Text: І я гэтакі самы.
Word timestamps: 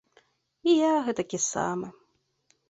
І 0.71 0.73
я 0.73 0.89
гэтакі 1.09 1.39
самы. 1.51 1.93